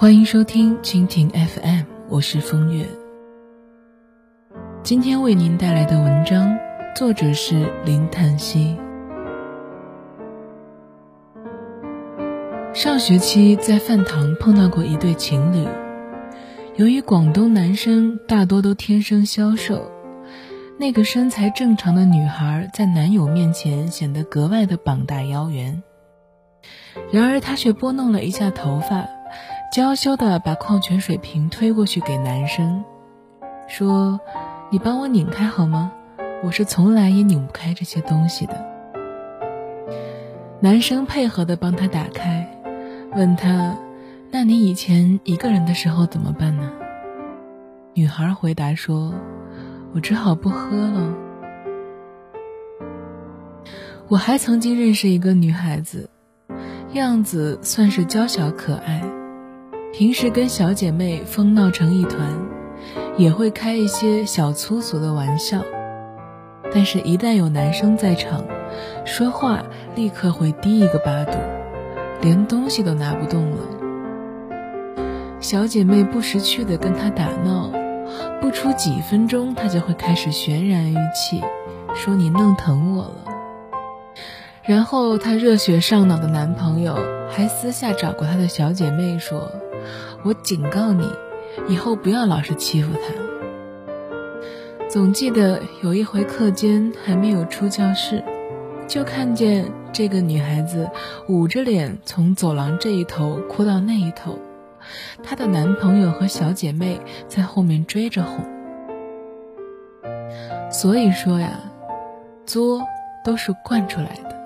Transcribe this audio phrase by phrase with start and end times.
[0.00, 2.86] 欢迎收听蜻蜓 FM，我是风月。
[4.84, 6.56] 今天为您带来的文章，
[6.94, 8.76] 作者是林叹息。
[12.72, 15.66] 上学期在饭堂碰到过一对情侣，
[16.76, 19.90] 由于广东男生大多都天生消瘦，
[20.78, 25.82] 那个身材正常的女孩在男友面前显得格外的膀大腰圆。
[27.10, 29.17] 然而她却拨弄了一下头发。
[29.70, 32.82] 娇羞的把矿泉水瓶推过去给男生，
[33.68, 34.18] 说
[34.72, 35.92] ：“你帮我拧开好吗？
[36.42, 38.64] 我是从来也拧不开这些东西的。”
[40.58, 42.48] 男生配合的帮他打开，
[43.14, 43.76] 问他
[44.32, 46.72] ：“那你以前一个人的时候怎么办呢？”
[47.92, 49.12] 女孩回答说
[49.94, 51.14] ：“我只好不喝了。”
[54.08, 56.08] 我还曾经认识一个女孩子，
[56.94, 59.02] 样子算是娇小可爱。
[59.92, 62.20] 平时跟小姐妹疯闹成一团，
[63.16, 65.62] 也会开一些小粗俗的玩笑，
[66.72, 68.44] 但是，一旦有男生在场，
[69.04, 69.64] 说话
[69.96, 71.38] 立刻会低一个八度，
[72.20, 73.58] 连东西都拿不动了。
[75.40, 77.72] 小姐妹不识趣的跟他打闹，
[78.40, 81.42] 不出几分钟，他就会开始泫然欲泣，
[81.94, 83.24] 说你弄疼我了。
[84.62, 86.94] 然后，他热血上脑的男朋友
[87.30, 89.50] 还私下找过他的小姐妹说。
[90.24, 91.08] 我警告你，
[91.68, 93.00] 以后不要老是欺负他。
[94.88, 98.24] 总记得有一回课间还没有出教室，
[98.86, 100.90] 就看见这个女孩子
[101.28, 104.38] 捂着脸从走廊这一头哭到那一头，
[105.22, 108.44] 她的男朋友和小姐妹在后面追着哄。
[110.70, 111.60] 所以说呀，
[112.46, 112.82] 作
[113.24, 114.37] 都是惯出来的。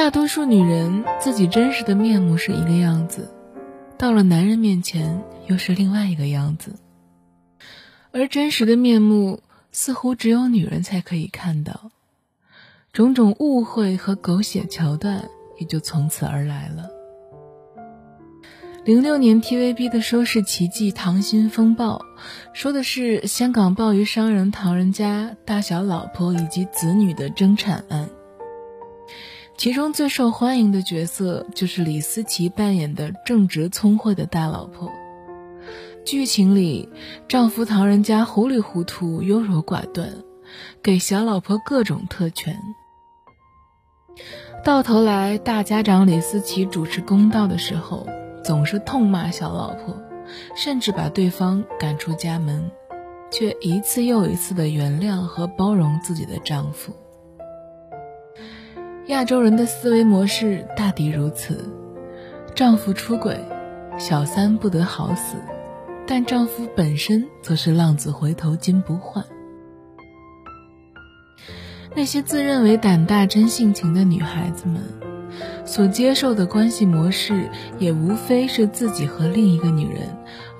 [0.00, 3.28] 大多数女人自己真实的面目是一个样子，
[3.98, 6.76] 到了男人面前又是另外一个样子，
[8.10, 11.90] 而真实的面目似乎只有女人才可以看到，
[12.94, 15.28] 种种误会和狗血桥段
[15.58, 16.88] 也就从此而来了。
[18.86, 21.98] 零六年 TVB 的收视奇迹《溏心风暴》，
[22.54, 28.08] 说的是香港鲍鱼商人唐人家大小老婆以及子女的争产案。
[29.60, 34.90] 其中最受欢迎的角色就是李思琪扮演的正直聪慧的大老婆。
[36.02, 36.88] 剧情里，
[37.28, 40.08] 丈夫唐人家糊里糊涂、优柔寡断，
[40.82, 42.56] 给小老婆各种特权。
[44.64, 48.06] 到头来，大家长李思琪主持公道的时候，
[48.42, 49.94] 总是痛骂小老婆，
[50.56, 52.70] 甚至把对方赶出家门，
[53.30, 56.94] 却一次又一次的原谅和包容自己的丈夫。
[59.10, 61.68] 亚洲人的思维模式大抵如此：
[62.54, 63.44] 丈夫出轨，
[63.98, 65.34] 小三不得好死，
[66.06, 69.24] 但丈夫本身则是浪子回头金不换。
[71.96, 74.80] 那些自认为胆大真性情的女孩子们，
[75.66, 77.50] 所接受的关系模式，
[77.80, 80.02] 也无非是自己和另一个女人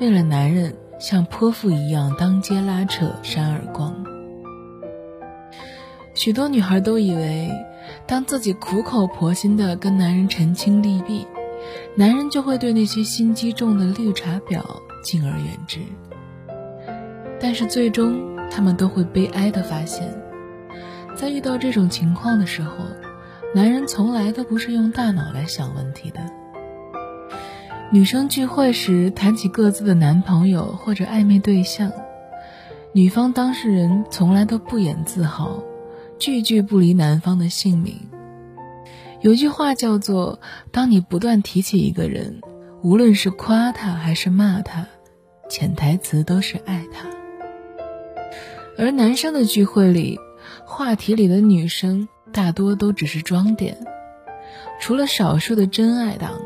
[0.00, 3.94] 为了男人像泼妇一样当街拉扯、扇耳光。
[6.14, 7.50] 许多女孩都以为。
[8.06, 11.26] 当自己苦口婆心地跟男人澄清利弊，
[11.94, 14.62] 男人就会对那些心机重的绿茶婊
[15.02, 15.80] 敬而远之。
[17.40, 18.18] 但是最终，
[18.50, 20.08] 他们都会悲哀地发现，
[21.14, 22.72] 在遇到这种情况的时候，
[23.54, 26.20] 男人从来都不是用大脑来想问题的。
[27.90, 31.90] 女生聚会时谈起各自的男朋友或者暧昧对象，
[32.92, 35.62] 女方当事人从来都不掩自豪。
[36.18, 38.08] 句句不离男方的姓名。
[39.20, 40.40] 有句话叫做
[40.70, 42.40] ：“当你不断提起一个人，
[42.82, 44.86] 无论是夸他还是骂他，
[45.48, 47.08] 潜台词都是爱他。”
[48.78, 50.18] 而男生的聚会里，
[50.64, 53.76] 话题里的女生大多都只是装点，
[54.80, 56.40] 除了少数的真爱党，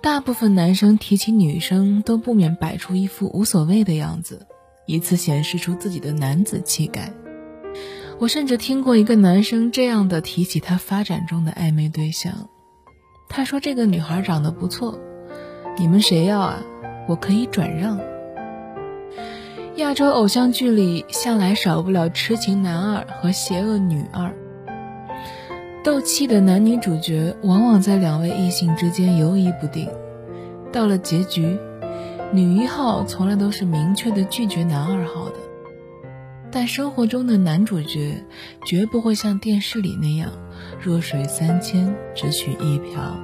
[0.00, 4.46] 大部分男生提起女生都不免摆出一副无所谓的样子，
[4.86, 7.12] 以此显示出自己的男子气概。
[8.20, 12.48] 我甚至听过一个男生这样的提起他发展中的暧昧对象，
[13.28, 14.98] 他说：“这个女孩长得不错，
[15.78, 16.58] 你们谁要啊？
[17.06, 18.00] 我可以转让。”
[19.76, 24.34] 亚洲偶像剧里向来少不了痴情男二和邪恶女二，
[25.84, 29.88] 斗气的男女主角往往在两位异性之间游移不定，
[30.72, 31.56] 到了结局，
[32.32, 35.34] 女一号从来都是明确的拒绝男二号的。
[36.50, 38.24] 但生活中的男主角
[38.64, 40.30] 绝不会像电视里那样，
[40.80, 43.16] 弱水三千只取一瓢。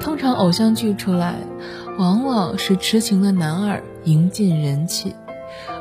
[0.00, 1.36] 通常偶像剧出来，
[1.98, 5.14] 往往是痴情的男二赢尽人气，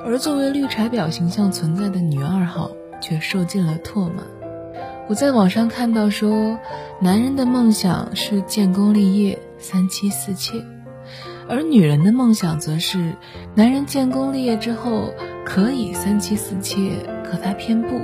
[0.06, 2.70] 而作为绿茶婊形象存在的女二号
[3.02, 4.24] 却受尽了唾骂。
[5.10, 6.58] 我在网上看到说，
[7.02, 10.64] 男人的梦想是建功立业、三妻四妾，
[11.52, 13.14] 而女人的梦想则是
[13.56, 15.14] 男人建功立业之后
[15.46, 16.94] 可以三妻四妾，
[17.26, 18.00] 可他偏不，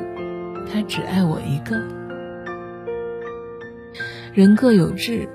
[0.69, 1.81] 他只爱我一个。
[4.33, 5.29] 人各有志，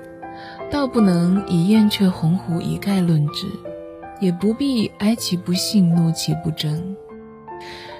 [0.69, 3.47] 倒不能以燕雀鸿鹄一概论之，
[4.21, 6.95] 也不必哀其不幸，怒其不争。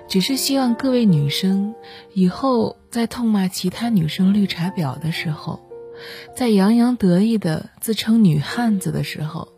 [0.08, 1.74] 只是希望各位女生
[2.14, 5.60] 以后在痛骂其他女生绿茶婊的时候，
[6.36, 9.53] 在洋洋得意的自称女汉子的时候，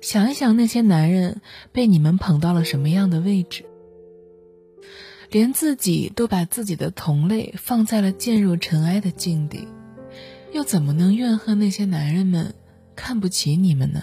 [0.00, 1.40] 想一想那些男人
[1.72, 3.64] 被你们捧到了什么样的位置，
[5.30, 9.66] 连自己都把自己的同类放在了渐入尘埃的境地。
[10.52, 12.54] 又怎么能怨恨那些男人们
[12.94, 14.02] 看不起你们呢？